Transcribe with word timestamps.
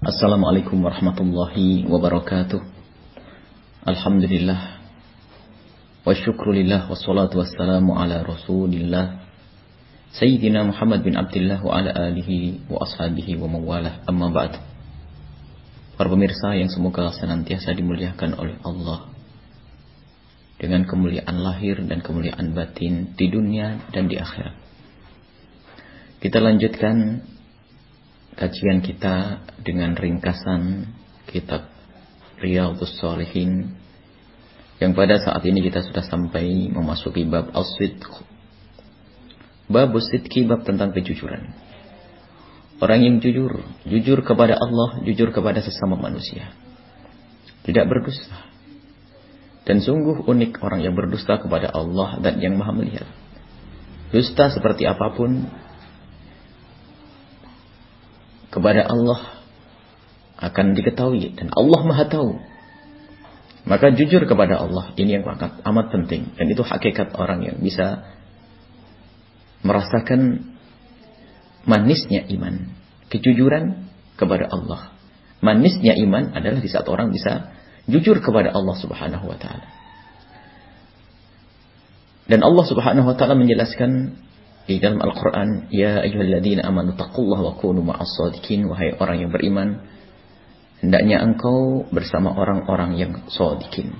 Assalamualaikum 0.00 0.80
warahmatullahi 0.80 1.84
wabarakatuh. 1.84 2.56
Alhamdulillah. 3.84 4.80
Wa 6.08 6.16
syukrulillah 6.16 6.88
wassalatu 6.88 7.44
wassalamu 7.44 7.92
ala 8.00 8.24
rasulillah. 8.24 9.20
Sayyidina 10.16 10.64
Muhammad 10.64 11.04
bin 11.04 11.20
Abdullah 11.20 11.60
wa 11.60 11.76
ala 11.76 11.92
alihi 11.92 12.64
wa 12.72 12.80
ashabihi 12.80 13.36
wa 13.44 13.52
mawalah. 13.52 14.00
Amma 14.08 14.32
ba'd. 14.32 14.56
Para 16.00 16.08
pemirsa 16.08 16.56
yang 16.56 16.72
semoga 16.72 17.12
senantiasa 17.12 17.76
dimuliakan 17.76 18.40
oleh 18.40 18.56
Allah. 18.64 19.04
Dengan 20.56 20.88
kemuliaan 20.88 21.44
lahir 21.44 21.76
dan 21.84 22.00
kemuliaan 22.00 22.56
batin 22.56 23.12
di 23.20 23.28
dunia 23.28 23.84
dan 23.92 24.08
di 24.08 24.16
akhirat. 24.16 24.56
Kita 26.24 26.40
lanjutkan 26.40 27.20
kajian 28.38 28.82
kita 28.84 29.46
dengan 29.62 29.94
ringkasan 29.98 30.90
kitab 31.30 31.70
Riyadhus 32.40 32.98
Salihin 32.98 33.80
yang 34.80 34.96
pada 34.96 35.20
saat 35.20 35.44
ini 35.44 35.60
kita 35.60 35.84
sudah 35.84 36.00
sampai 36.08 36.72
memasuki 36.72 37.28
bab 37.28 37.52
as-sidq. 37.52 38.00
Bab 39.68 39.92
sidqi 40.00 40.48
bab 40.48 40.64
tentang 40.64 40.96
kejujuran. 40.96 41.52
Orang 42.80 43.04
yang 43.04 43.20
jujur, 43.20 43.60
jujur 43.84 44.24
kepada 44.24 44.56
Allah, 44.56 45.04
jujur 45.04 45.36
kepada 45.36 45.60
sesama 45.60 46.00
manusia. 46.00 46.56
Tidak 47.68 47.84
berdusta. 47.84 48.48
Dan 49.68 49.84
sungguh 49.84 50.24
unik 50.24 50.64
orang 50.64 50.80
yang 50.80 50.96
berdusta 50.96 51.36
kepada 51.36 51.68
Allah 51.76 52.16
dan 52.24 52.40
yang 52.40 52.56
maha 52.56 52.72
melihat. 52.72 53.04
Dusta 54.10 54.48
seperti 54.48 54.88
apa 54.88 55.12
pun 55.12 55.44
kepada 58.50 58.86
Allah 58.86 59.40
akan 60.40 60.74
diketahui 60.74 61.38
dan 61.38 61.48
Allah 61.54 61.80
Maha 61.86 62.04
tahu. 62.10 62.38
Maka 63.68 63.92
jujur 63.92 64.24
kepada 64.24 64.56
Allah 64.56 64.90
ini 64.96 65.20
yang 65.20 65.24
amat, 65.24 65.62
amat 65.62 65.86
penting 65.92 66.32
dan 66.34 66.46
itu 66.48 66.64
hakikat 66.64 67.12
orang 67.14 67.44
yang 67.44 67.56
bisa 67.60 68.08
merasakan 69.60 70.50
manisnya 71.68 72.24
iman, 72.32 72.72
kejujuran 73.12 73.86
kepada 74.16 74.48
Allah. 74.48 74.96
Manisnya 75.44 75.96
iman 76.08 76.32
adalah 76.36 76.60
di 76.60 76.68
saat 76.68 76.88
orang 76.88 77.12
bisa 77.12 77.52
jujur 77.88 78.20
kepada 78.20 78.52
Allah 78.52 78.76
Subhanahu 78.76 79.24
wa 79.28 79.36
taala. 79.36 79.68
Dan 82.28 82.40
Allah 82.40 82.64
Subhanahu 82.64 83.06
wa 83.12 83.16
taala 83.16 83.36
menjelaskan 83.36 84.16
di 84.70 84.78
dalam 84.78 85.02
Al-Quran, 85.02 85.66
Ya 85.74 85.98
ayyuhalladzina 86.06 86.62
amanu 86.62 86.94
taqullaha 86.94 87.42
wa 87.42 87.54
kunu 87.58 87.82
ma'as 87.82 88.14
wahai 88.70 88.94
orang 88.94 89.26
yang 89.26 89.30
beriman, 89.34 89.82
hendaknya 90.78 91.18
engkau 91.26 91.90
bersama 91.90 92.30
orang-orang 92.38 92.94
yang 92.94 93.12
sadiqin. 93.26 93.98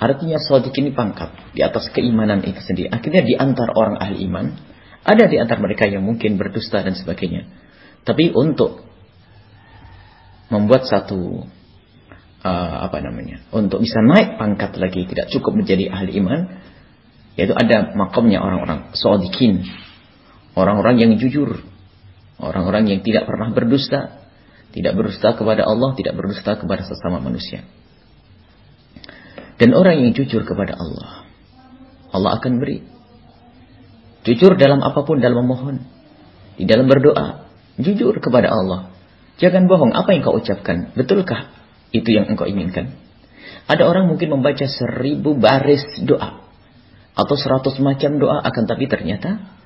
Artinya 0.00 0.40
sadiqin 0.40 0.88
ini 0.88 0.92
pangkat 0.96 1.52
di 1.52 1.60
atas 1.60 1.92
keimanan 1.92 2.40
itu 2.40 2.56
sendiri. 2.64 2.88
Akhirnya 2.88 3.20
di 3.20 3.36
antara 3.36 3.76
orang 3.76 4.00
ahli 4.00 4.24
iman, 4.24 4.56
ada 5.04 5.24
di 5.28 5.36
antara 5.36 5.60
mereka 5.60 5.84
yang 5.84 6.00
mungkin 6.00 6.40
berdusta 6.40 6.80
dan 6.80 6.96
sebagainya. 6.96 7.44
Tapi 8.00 8.32
untuk 8.32 8.80
membuat 10.48 10.88
satu 10.88 11.44
uh, 12.44 12.76
apa 12.80 12.98
namanya, 13.04 13.44
untuk 13.52 13.84
bisa 13.84 14.00
naik 14.00 14.40
pangkat 14.40 14.72
lagi 14.80 15.04
tidak 15.04 15.28
cukup 15.32 15.52
menjadi 15.52 15.92
ahli 15.92 16.16
iman, 16.16 16.40
yaitu 17.36 17.52
ada 17.52 17.92
makamnya 17.92 18.40
orang-orang 18.40 18.96
sodikin. 18.96 19.68
Orang-orang 20.56 20.96
yang 20.96 21.12
jujur. 21.20 21.60
Orang-orang 22.40 22.88
yang 22.88 23.00
tidak 23.04 23.28
pernah 23.28 23.52
berdusta. 23.52 24.24
Tidak 24.72 24.92
berdusta 24.96 25.36
kepada 25.36 25.68
Allah, 25.68 25.92
tidak 25.96 26.16
berdusta 26.16 26.56
kepada 26.56 26.84
sesama 26.84 27.20
manusia. 27.20 27.64
Dan 29.56 29.72
orang 29.72 30.04
yang 30.04 30.12
jujur 30.12 30.44
kepada 30.44 30.76
Allah, 30.76 31.24
Allah 32.12 32.36
akan 32.36 32.60
beri. 32.60 32.84
Jujur 34.28 34.52
dalam 34.60 34.84
apa 34.84 35.00
pun, 35.00 35.16
dalam 35.16 35.48
memohon. 35.48 35.80
Di 36.60 36.68
dalam 36.68 36.88
berdoa, 36.92 37.48
jujur 37.80 38.20
kepada 38.20 38.52
Allah. 38.52 38.92
Jangan 39.40 39.64
bohong, 39.64 39.96
apa 39.96 40.12
yang 40.12 40.24
kau 40.24 40.36
ucapkan? 40.36 40.92
Betulkah 40.92 41.52
itu 41.92 42.12
yang 42.12 42.28
engkau 42.28 42.44
inginkan? 42.44 43.00
Ada 43.64 43.88
orang 43.88 44.12
mungkin 44.12 44.28
membaca 44.28 44.64
seribu 44.68 45.36
baris 45.40 45.84
doa 46.04 46.45
atau 47.16 47.34
seratus 47.34 47.80
macam 47.80 48.20
doa 48.20 48.44
akan 48.44 48.64
tapi 48.68 48.84
ternyata 48.86 49.56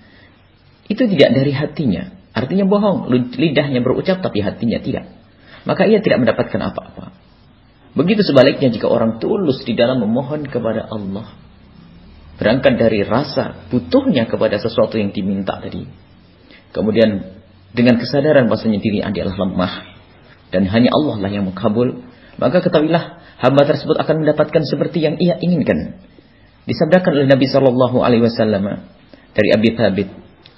itu 0.86 1.06
tidak 1.06 1.30
dari 1.34 1.50
hatinya. 1.54 2.18
Artinya 2.30 2.66
bohong, 2.66 3.10
lidahnya 3.10 3.82
berucap 3.82 4.22
tapi 4.22 4.38
hatinya 4.42 4.78
tidak. 4.78 5.06
Maka 5.66 5.86
ia 5.86 5.98
tidak 5.98 6.22
mendapatkan 6.22 6.60
apa-apa. 6.62 7.14
Begitu 7.94 8.22
sebaliknya 8.22 8.70
jika 8.70 8.86
orang 8.86 9.18
tulus 9.18 9.66
di 9.66 9.74
dalam 9.74 9.98
memohon 10.02 10.46
kepada 10.46 10.86
Allah. 10.86 11.34
Berangkat 12.38 12.78
dari 12.78 13.02
rasa 13.04 13.68
butuhnya 13.68 14.30
kepada 14.30 14.56
sesuatu 14.62 14.96
yang 14.96 15.10
diminta 15.10 15.58
tadi. 15.58 15.84
Kemudian 16.70 17.38
dengan 17.74 17.98
kesadaran 17.98 18.46
bahasanya 18.46 18.78
diri 18.78 19.02
adalah 19.02 19.34
lemah. 19.34 19.74
Dan 20.50 20.66
hanya 20.66 20.90
Allah 20.90 21.16
lah 21.22 21.30
yang 21.30 21.46
mengkabul. 21.50 22.02
Maka 22.38 22.62
ketahuilah 22.62 23.20
hamba 23.38 23.62
tersebut 23.66 23.94
akan 24.00 24.26
mendapatkan 24.26 24.62
seperti 24.66 25.02
yang 25.04 25.18
ia 25.18 25.38
inginkan. 25.38 26.02
Disabdakan 26.68 27.10
oleh 27.16 27.28
Nabi 27.28 27.46
Shallallahu 27.48 27.96
Alaihi 28.04 28.24
Wasallam 28.24 28.64
dari 29.32 29.48
Abi 29.54 29.72
Thabit, 29.72 30.08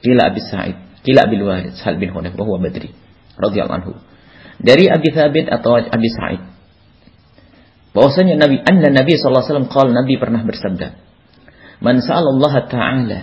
kila 0.02 0.32
Abi 0.32 0.40
Sa'id, 0.42 0.76
kila 1.06 1.28
Abi 1.28 1.36
Walid, 1.38 1.78
Sa'id 1.78 2.02
bin 2.02 2.10
Hunayf, 2.10 2.34
bahwa 2.34 2.58
Badri, 2.58 2.90
radhiyallahu 3.38 3.78
anhu. 3.78 3.92
Dari 4.62 4.90
Abi 4.90 5.08
Thabit 5.14 5.46
atau 5.50 5.78
Abi 5.78 6.08
Sa'id, 6.10 6.42
bahwasanya 7.94 8.40
Nabi, 8.40 8.58
anna 8.62 8.88
Nabi 8.90 9.12
Sallallahu 9.14 9.42
Alaihi 9.46 9.66
Wasallam 9.68 9.94
Nabi 9.94 10.14
pernah 10.18 10.42
bersabda, 10.42 10.88
Man 11.82 11.98
Allah 12.02 12.54
Ta'ala 12.70 13.20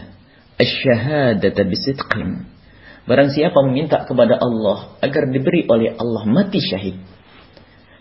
asyhadata 0.59 1.63
bisidqin. 1.63 2.47
Barang 3.07 3.31
siapa 3.33 3.57
meminta 3.65 4.05
kepada 4.05 4.37
Allah 4.37 4.99
agar 5.01 5.31
diberi 5.33 5.65
oleh 5.65 5.97
Allah 5.97 6.29
mati 6.29 6.61
syahid 6.61 6.99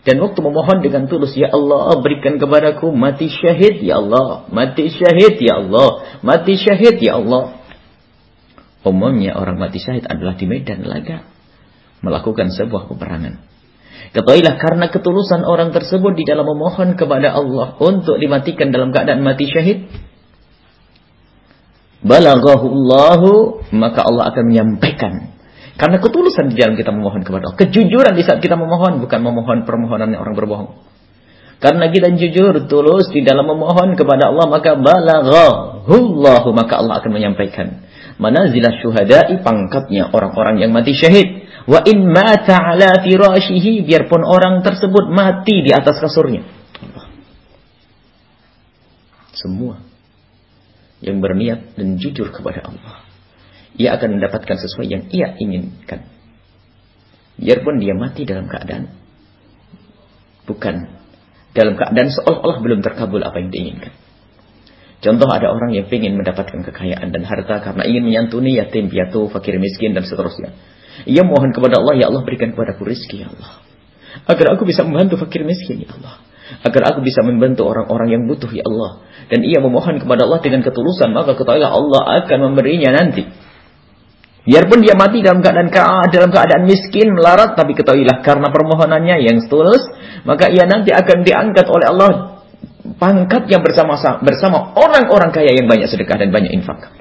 dan 0.07 0.15
waktu 0.23 0.39
memohon 0.39 0.79
dengan 0.79 1.11
tulus, 1.11 1.35
Ya 1.35 1.51
Allah 1.51 1.99
berikan 1.99 2.39
kepadaku 2.39 2.95
mati 2.95 3.27
syahid, 3.27 3.83
Ya 3.83 3.99
Allah. 3.99 4.47
Mati 4.47 4.87
syahid, 4.87 5.35
Ya 5.43 5.59
Allah. 5.59 6.19
Mati 6.23 6.55
syahid, 6.55 7.03
Ya 7.03 7.19
Allah. 7.19 7.59
Umumnya 8.87 9.35
orang 9.35 9.59
mati 9.59 9.83
syahid 9.83 10.07
adalah 10.07 10.39
di 10.39 10.47
medan 10.47 10.87
laga. 10.87 11.27
Melakukan 11.99 12.47
sebuah 12.55 12.87
peperangan. 12.87 13.43
Ketahuilah 14.15 14.55
karena 14.55 14.87
ketulusan 14.87 15.43
orang 15.43 15.75
tersebut 15.75 16.15
di 16.15 16.23
dalam 16.23 16.47
memohon 16.47 16.95
kepada 16.95 17.35
Allah 17.35 17.75
untuk 17.83 18.15
dimatikan 18.23 18.71
dalam 18.71 18.95
keadaan 18.95 19.19
mati 19.19 19.51
syahid. 19.51 19.91
Balagahullahu 21.99 23.67
maka 23.75 23.99
Allah 24.07 24.31
akan 24.31 24.43
menyampaikan 24.47 25.35
karena 25.79 25.95
ketulusan 26.03 26.51
di 26.51 26.59
dalam 26.59 26.75
kita 26.75 26.91
memohon 26.91 27.23
kepada 27.23 27.47
Allah. 27.47 27.55
Kejujuran 27.55 28.11
di 28.11 28.27
saat 28.27 28.43
kita 28.43 28.59
memohon. 28.59 28.99
Bukan 28.99 29.19
memohon 29.23 29.63
permohonan 29.63 30.11
orang 30.11 30.35
berbohong. 30.35 30.75
Karena 31.63 31.87
kita 31.87 32.11
jujur, 32.19 32.67
tulus 32.67 33.07
di 33.15 33.23
dalam 33.23 33.47
memohon 33.47 33.95
kepada 33.95 34.27
Allah. 34.27 34.51
Maka 34.51 34.75
balaghahullahu. 34.75 36.51
Maka 36.51 36.83
Allah 36.83 36.99
akan 36.99 37.11
menyampaikan. 37.15 37.87
Manazilah 38.19 38.75
syuhada'i 38.83 39.39
pangkatnya 39.39 40.11
orang-orang 40.11 40.59
yang 40.59 40.75
mati 40.75 40.91
syahid. 40.91 41.47
Wa 41.63 41.79
in 41.87 42.11
mata 42.11 42.59
ala 42.59 42.99
firashihi. 42.99 43.79
Biarpun 43.87 44.27
orang 44.27 44.59
tersebut 44.59 45.07
mati 45.07 45.63
di 45.63 45.71
atas 45.71 45.95
kasurnya. 46.03 46.43
Semua 49.31 49.79
yang 50.99 51.23
berniat 51.23 51.79
dan 51.79 51.95
jujur 51.95 52.35
kepada 52.35 52.67
Allah 52.67 53.08
ia 53.75 53.99
akan 53.99 54.17
mendapatkan 54.17 54.57
sesuai 54.57 54.87
yang 54.89 55.03
ia 55.13 55.35
inginkan. 55.37 56.07
Biarpun 57.39 57.79
dia 57.79 57.95
mati 57.95 58.27
dalam 58.27 58.49
keadaan 58.49 58.99
bukan 60.49 60.89
dalam 61.53 61.77
keadaan 61.77 62.09
seolah-olah 62.09 62.57
belum 62.65 62.79
terkabul 62.81 63.21
apa 63.21 63.37
yang 63.37 63.53
diinginkan. 63.53 63.93
Contoh 64.99 65.31
ada 65.31 65.47
orang 65.47 65.71
yang 65.71 65.87
ingin 65.87 66.19
mendapatkan 66.19 66.59
kekayaan 66.59 67.15
dan 67.15 67.23
harta 67.23 67.63
karena 67.63 67.87
ingin 67.87 68.03
menyantuni 68.03 68.59
yatim, 68.59 68.91
piatu, 68.91 69.31
fakir 69.31 69.55
miskin 69.55 69.95
dan 69.95 70.03
seterusnya. 70.03 70.51
Ia 71.07 71.23
mohon 71.23 71.55
kepada 71.55 71.79
Allah, 71.79 71.95
ya 71.95 72.11
Allah 72.11 72.27
berikan 72.27 72.51
kepadaku 72.51 72.83
rizki 72.83 73.23
ya 73.23 73.31
Allah. 73.31 73.63
Agar 74.27 74.59
aku 74.59 74.67
bisa 74.67 74.83
membantu 74.83 75.15
fakir 75.15 75.47
miskin 75.47 75.87
ya 75.87 75.95
Allah. 75.95 76.19
Agar 76.67 76.91
aku 76.91 76.99
bisa 77.05 77.23
membantu 77.23 77.63
orang-orang 77.63 78.11
yang 78.11 78.23
butuh 78.27 78.51
ya 78.51 78.67
Allah. 78.67 79.07
Dan 79.31 79.47
ia 79.47 79.63
memohon 79.63 80.03
kepada 80.03 80.27
Allah 80.27 80.43
dengan 80.43 80.67
ketulusan, 80.67 81.15
maka 81.15 81.39
ketahuilah 81.39 81.71
Allah 81.71 82.01
akan 82.25 82.51
memberinya 82.51 82.91
nanti. 82.91 83.23
Biarpun 84.47 84.79
dia 84.81 84.95
mati 84.95 85.19
dalam 85.19 85.43
keadaan 85.43 86.09
dalam 86.09 86.31
keadaan 86.31 86.63
miskin, 86.63 87.11
melarat, 87.11 87.59
tapi 87.59 87.75
ketahuilah 87.75 88.23
karena 88.23 88.47
permohonannya 88.49 89.15
yang 89.23 89.43
tulus, 89.51 89.83
maka 90.23 90.47
ia 90.47 90.63
nanti 90.63 90.95
akan 90.95 91.27
diangkat 91.27 91.65
oleh 91.67 91.85
Allah 91.91 92.11
pangkat 92.97 93.51
yang 93.51 93.61
bersama 93.61 93.99
bersama 94.23 94.73
orang-orang 94.73 95.29
kaya 95.35 95.53
yang 95.53 95.67
banyak 95.67 95.91
sedekah 95.91 96.17
dan 96.17 96.31
banyak 96.31 96.55
infak. 96.55 96.91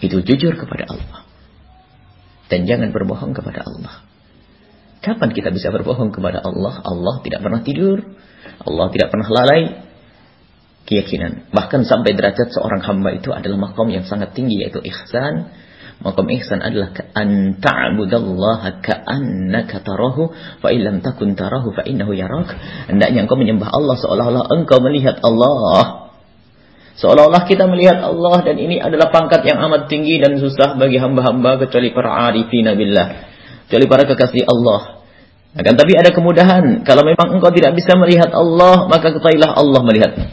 Itu 0.00 0.20
jujur 0.22 0.54
kepada 0.56 0.92
Allah. 0.92 1.24
Dan 2.46 2.68
jangan 2.68 2.94
berbohong 2.94 3.34
kepada 3.34 3.66
Allah. 3.66 4.06
Kapan 5.02 5.30
kita 5.34 5.50
bisa 5.50 5.70
berbohong 5.74 6.14
kepada 6.14 6.42
Allah? 6.42 6.82
Allah 6.82 7.14
tidak 7.22 7.42
pernah 7.42 7.60
tidur. 7.62 7.98
Allah 8.62 8.86
tidak 8.94 9.08
pernah 9.10 9.28
lalai. 9.30 9.62
Keyakinan. 10.86 11.50
Bahkan 11.50 11.82
sampai 11.82 12.14
derajat 12.14 12.54
seorang 12.54 12.82
hamba 12.86 13.10
itu 13.18 13.34
adalah 13.34 13.58
makom 13.58 13.90
yang 13.90 14.06
sangat 14.06 14.34
tinggi 14.38 14.62
yaitu 14.62 14.78
ihsan. 14.82 15.50
Makom 15.96 16.28
ihsan 16.28 16.60
adalah 16.60 16.92
an 17.16 17.56
ta'budallaha 17.56 18.84
ka'annaka 18.84 19.80
tarahu 19.80 20.28
fa 20.60 20.68
illam 20.68 21.00
takun 21.00 21.32
tarahu 21.32 21.72
fa 21.72 21.88
innahu 21.88 22.12
yarak. 22.12 22.52
Hendaknya 22.92 23.24
engkau 23.24 23.40
menyembah 23.40 23.72
Allah 23.72 23.96
seolah-olah 23.96 24.44
engkau 24.52 24.84
melihat 24.84 25.24
Allah. 25.24 26.12
Seolah-olah 27.00 27.48
kita 27.48 27.64
melihat 27.64 28.00
Allah 28.04 28.44
dan 28.44 28.56
ini 28.60 28.76
adalah 28.76 29.08
pangkat 29.08 29.44
yang 29.48 29.60
amat 29.68 29.88
tinggi 29.88 30.20
dan 30.20 30.36
susah 30.36 30.76
bagi 30.76 31.00
hamba-hamba 31.00 31.64
kecuali 31.64 31.92
para 31.96 32.28
arifina 32.28 32.76
billah. 32.76 33.08
Kecuali 33.68 33.84
para 33.88 34.04
kekasih 34.04 34.44
Allah. 34.44 35.00
Akan 35.56 35.80
tapi 35.80 35.96
ada 35.96 36.12
kemudahan. 36.12 36.84
Kalau 36.84 37.08
memang 37.08 37.40
engkau 37.40 37.48
tidak 37.56 37.72
bisa 37.72 37.96
melihat 37.96 38.28
Allah, 38.36 38.84
maka 38.92 39.16
ketahuilah 39.16 39.56
Allah 39.56 39.80
melihatmu. 39.80 40.24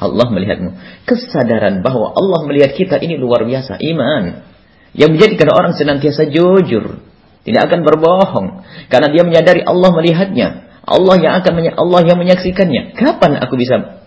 Allah 0.00 0.26
melihatmu. 0.32 0.70
Kesadaran 1.04 1.84
bahwa 1.84 2.16
Allah 2.16 2.40
melihat 2.48 2.72
kita 2.72 2.96
ini 3.04 3.20
luar 3.20 3.44
biasa. 3.44 3.76
Iman. 3.84 4.48
Yang 4.96 5.10
menjadikan 5.20 5.48
orang 5.52 5.76
senantiasa 5.76 6.24
jujur. 6.32 7.04
Tidak 7.44 7.62
akan 7.68 7.84
berbohong. 7.84 8.46
Karena 8.88 9.12
dia 9.12 9.22
menyadari 9.28 9.60
Allah 9.60 9.92
melihatnya. 9.92 10.48
Allah 10.80 11.16
yang 11.20 11.32
akan 11.44 11.52
Allah 11.76 12.00
yang 12.08 12.16
menyaksikannya. 12.16 12.96
Kapan 12.96 13.36
aku 13.44 13.54
bisa 13.60 14.00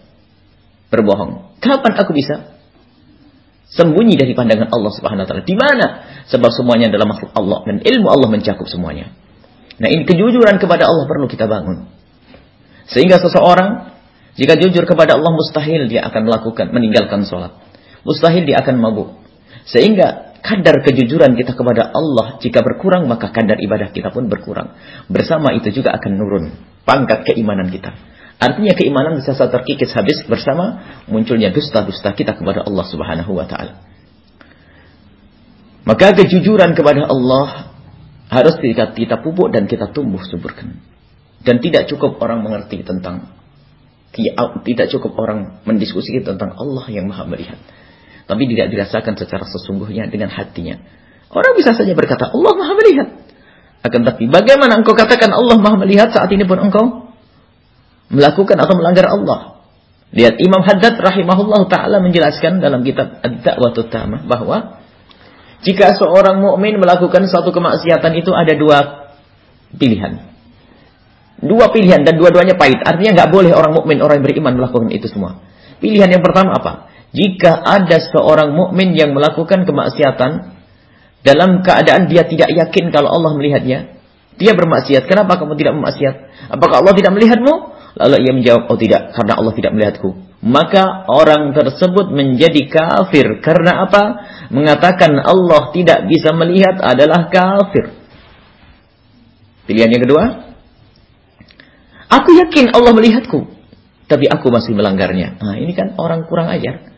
berbohong. 0.89 1.61
Kapan 1.61 1.93
aku 1.95 2.11
bisa 2.11 2.57
sembunyi 3.69 4.17
dari 4.17 4.33
pandangan 4.33 4.69
Allah 4.73 4.91
Subhanahu 4.93 5.23
wa 5.25 5.27
taala? 5.29 5.43
Di 5.45 5.55
mana? 5.57 5.87
Sebab 6.29 6.49
semuanya 6.53 6.89
adalah 6.89 7.09
makhluk 7.09 7.31
Allah 7.37 7.61
dan 7.69 7.77
ilmu 7.81 8.07
Allah 8.09 8.27
mencakup 8.29 8.65
semuanya. 8.65 9.13
Nah, 9.77 9.89
ini 9.89 10.05
kejujuran 10.05 10.61
kepada 10.61 10.85
Allah 10.85 11.05
perlu 11.09 11.25
kita 11.25 11.49
bangun. 11.49 11.89
Sehingga 12.89 13.17
seseorang 13.17 13.92
jika 14.33 14.57
jujur 14.57 14.89
kepada 14.89 15.13
Allah 15.13 15.31
mustahil 15.33 15.85
dia 15.85 16.05
akan 16.09 16.25
melakukan 16.25 16.73
meninggalkan 16.73 17.25
sholat. 17.29 17.53
Mustahil 18.01 18.49
dia 18.49 18.65
akan 18.65 18.81
mabuk. 18.81 19.21
Sehingga 19.69 20.33
kadar 20.41 20.81
kejujuran 20.81 21.37
kita 21.37 21.53
kepada 21.53 21.93
Allah 21.93 22.41
jika 22.41 22.65
berkurang 22.65 23.05
maka 23.05 23.29
kadar 23.29 23.61
ibadah 23.61 23.93
kita 23.93 24.09
pun 24.09 24.27
berkurang. 24.27 24.73
Bersama 25.05 25.53
itu 25.53 25.69
juga 25.69 25.93
akan 25.93 26.11
nurun 26.17 26.45
pangkat 26.83 27.29
keimanan 27.29 27.69
kita. 27.69 27.93
Artinya 28.41 28.73
keimanan 28.75 29.21
bisa 29.21 29.37
terkikis 29.37 29.93
habis 29.93 30.25
bersama 30.25 30.99
munculnya 31.07 31.53
dusta-dusta 31.53 32.11
kita 32.17 32.33
kepada 32.33 32.65
Allah 32.65 32.85
Subhanahu 32.89 33.31
wa 33.37 33.45
taala. 33.45 33.79
Maka 35.83 36.15
kejujuran 36.15 36.73
kepada 36.73 37.05
Allah 37.05 37.71
harus 38.33 38.55
kita, 38.57 38.95
kita 38.97 39.21
pupuk 39.21 39.53
dan 39.53 39.69
kita 39.69 39.91
tumbuh 39.93 40.23
suburkan. 40.25 40.79
Dan 41.43 41.59
tidak 41.59 41.91
cukup 41.91 42.17
orang 42.23 42.39
mengerti 42.39 42.81
tentang 42.87 43.42
tidak 44.13 44.87
cukup 44.93 45.17
orang 45.17 45.65
mendiskusikan 45.65 46.21
tentang 46.21 46.53
Allah 46.53 46.85
yang 46.93 47.09
Maha 47.09 47.25
melihat. 47.25 47.57
Tapi 48.29 48.45
tidak 48.47 48.71
dirasakan 48.71 49.17
secara 49.17 49.43
sesungguhnya 49.49 50.07
dengan 50.07 50.29
hatinya. 50.31 50.79
Orang 51.33 51.57
bisa 51.57 51.73
saja 51.73 51.91
berkata 51.97 52.29
Allah 52.29 52.53
Maha 52.53 52.73
melihat. 52.77 53.07
Akan 53.83 54.07
tapi 54.07 54.31
bagaimana 54.31 54.79
engkau 54.79 54.95
katakan 54.95 55.33
Allah 55.33 55.59
Maha 55.59 55.81
melihat 55.81 56.13
saat 56.13 56.29
ini 56.31 56.45
pun 56.45 56.61
engkau 56.61 57.11
melakukan 58.13 58.57
atau 58.61 58.73
melanggar 58.77 59.09
Allah. 59.09 59.65
Lihat 60.13 60.37
Imam 60.37 60.61
Haddad 60.61 60.93
rahimahullah 61.01 61.65
taala 61.73 61.97
menjelaskan 61.97 62.61
dalam 62.61 62.85
kitab 62.85 63.17
Ad-Da'wah 63.17 63.73
Tamah 63.89 64.21
bahwa 64.29 64.77
jika 65.65 65.97
seorang 65.97 66.37
mukmin 66.37 66.77
melakukan 66.77 67.25
suatu 67.25 67.49
kemaksiatan 67.49 68.13
itu 68.13 68.29
ada 68.29 68.53
dua 68.53 68.77
pilihan. 69.73 70.32
Dua 71.43 71.69
pilihan 71.75 72.07
dan 72.07 72.15
dua-duanya 72.15 72.55
pahit. 72.55 72.79
Artinya 72.79 73.19
nggak 73.19 73.29
boleh 73.29 73.51
orang 73.51 73.75
mukmin, 73.75 73.99
orang 73.99 74.23
yang 74.23 74.25
beriman 74.25 74.53
melakukan 74.55 74.87
itu 74.95 75.11
semua. 75.11 75.43
Pilihan 75.83 76.07
yang 76.07 76.23
pertama 76.23 76.55
apa? 76.55 76.87
Jika 77.11 77.61
ada 77.61 77.99
seorang 77.99 78.55
mukmin 78.55 78.95
yang 78.95 79.11
melakukan 79.11 79.67
kemaksiatan 79.67 80.55
dalam 81.21 81.61
keadaan 81.61 82.07
dia 82.07 82.23
tidak 82.23 82.47
yakin 82.49 82.89
kalau 82.89 83.11
Allah 83.11 83.35
melihatnya, 83.35 83.99
dia 84.39 84.51
bermaksiat. 84.55 85.05
Kenapa 85.05 85.37
kamu 85.37 85.59
tidak 85.59 85.77
bermaksiat? 85.77 86.15
Apakah 86.49 86.81
Allah 86.81 86.95
tidak 86.95 87.11
melihatmu? 87.13 87.53
Lalu 87.93 88.15
ia 88.25 88.33
menjawab, 88.33 88.63
oh 88.73 88.79
tidak, 88.79 89.13
karena 89.13 89.33
Allah 89.37 89.53
tidak 89.53 89.71
melihatku. 89.77 90.09
Maka 90.43 91.07
orang 91.07 91.53
tersebut 91.53 92.09
menjadi 92.09 92.67
kafir. 92.67 93.39
Karena 93.39 93.85
apa? 93.85 94.03
Mengatakan 94.49 95.15
Allah 95.21 95.71
tidak 95.71 96.09
bisa 96.09 96.33
melihat 96.33 96.81
adalah 96.81 97.29
kafir. 97.29 97.95
Pilihan 99.69 99.93
yang 99.93 100.03
kedua. 100.03 100.23
Aku 102.21 102.29
yakin 102.37 102.69
Allah 102.77 102.93
melihatku. 102.93 103.49
Tapi 104.05 104.29
aku 104.29 104.53
masih 104.53 104.77
melanggarnya. 104.77 105.41
Nah 105.41 105.57
ini 105.57 105.73
kan 105.73 105.97
orang 105.97 106.29
kurang 106.29 106.51
ajar. 106.53 106.93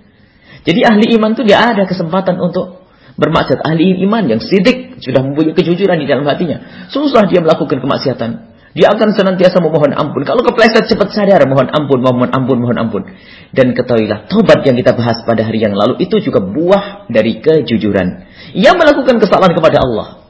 Jadi 0.66 0.82
ahli 0.82 1.16
iman 1.16 1.38
itu 1.38 1.46
dia 1.46 1.62
ada 1.62 1.86
kesempatan 1.88 2.36
untuk 2.42 2.84
bermaksud. 3.16 3.62
Ahli 3.64 3.96
iman 4.04 4.26
yang 4.28 4.42
sidik. 4.44 5.00
Sudah 5.00 5.24
mempunyai 5.24 5.56
kejujuran 5.56 6.02
di 6.02 6.08
dalam 6.10 6.28
hatinya. 6.28 6.90
Susah 6.92 7.30
dia 7.30 7.40
melakukan 7.40 7.80
kemaksiatan. 7.80 8.56
Dia 8.76 8.92
akan 8.92 9.16
senantiasa 9.16 9.64
memohon 9.64 9.96
ampun. 9.96 10.28
Kalau 10.28 10.44
kepleset 10.44 10.92
cepat 10.92 11.16
sadar 11.16 11.48
mohon 11.48 11.72
ampun, 11.72 12.04
mohon 12.04 12.28
ampun, 12.28 12.60
mohon 12.60 12.76
ampun. 12.76 13.08
Dan 13.56 13.72
ketahuilah, 13.72 14.28
tobat 14.28 14.68
yang 14.68 14.76
kita 14.76 14.92
bahas 14.92 15.24
pada 15.24 15.48
hari 15.48 15.64
yang 15.64 15.72
lalu 15.72 16.04
itu 16.04 16.20
juga 16.20 16.44
buah 16.44 17.08
dari 17.08 17.40
kejujuran. 17.40 18.28
Ia 18.52 18.76
melakukan 18.76 19.16
kesalahan 19.24 19.56
kepada 19.56 19.80
Allah. 19.80 20.25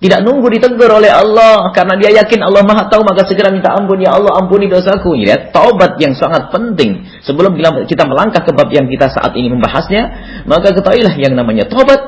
Tidak 0.00 0.24
nunggu 0.24 0.48
ditegur 0.48 0.88
oleh 0.88 1.12
Allah 1.12 1.76
karena 1.76 1.92
dia 2.00 2.24
yakin 2.24 2.40
Allah 2.40 2.64
Maha 2.64 2.88
tahu 2.88 3.04
maka 3.04 3.28
segera 3.28 3.52
minta 3.52 3.76
ampun 3.76 4.00
ya 4.00 4.16
Allah 4.16 4.32
ampuni 4.40 4.64
dosaku. 4.64 5.12
Ya, 5.20 5.52
taubat 5.52 6.00
yang 6.00 6.16
sangat 6.16 6.48
penting. 6.48 7.04
Sebelum 7.20 7.52
kita 7.84 8.08
melangkah 8.08 8.40
ke 8.40 8.56
bab 8.56 8.72
yang 8.72 8.88
kita 8.88 9.12
saat 9.12 9.36
ini 9.36 9.52
membahasnya, 9.52 10.02
maka 10.48 10.72
ketahuilah 10.72 11.12
yang 11.20 11.36
namanya 11.36 11.68
taubat 11.68 12.00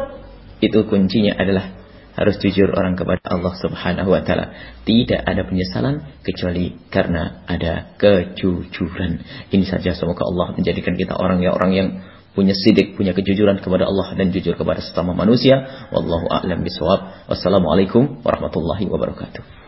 itu 0.64 0.88
kuncinya 0.88 1.36
adalah 1.36 1.82
harus 2.16 2.36
jujur 2.40 2.72
orang 2.72 2.96
kepada 2.96 3.24
Allah 3.28 3.52
Subhanahu 3.60 4.08
wa 4.08 4.24
taala. 4.24 4.56
Tidak 4.88 5.20
ada 5.20 5.44
penyesalan 5.44 6.24
kecuali 6.24 6.72
karena 6.88 7.44
ada 7.44 7.92
kejujuran. 8.00 9.20
Ini 9.52 9.64
saja 9.68 9.92
semoga 9.92 10.24
Allah 10.24 10.56
menjadikan 10.56 10.96
kita 10.96 11.12
orang 11.12 11.44
yang 11.44 11.52
orang 11.56 11.72
yang 11.76 11.88
punya 12.32 12.56
sidik, 12.56 12.96
punya 12.96 13.12
kejujuran 13.12 13.61
kepada 13.61 13.88
Allah 13.88 14.17
dan 14.17 14.32
jujur 14.32 14.56
kepada 14.56 14.81
sesama 14.81 15.12
manusia. 15.12 15.88
Wallahu 15.93 16.29
a'lam 16.29 16.64
bishawab. 16.64 17.29
Wassalamualaikum 17.29 18.25
warahmatullahi 18.25 18.88
wabarakatuh. 18.88 19.62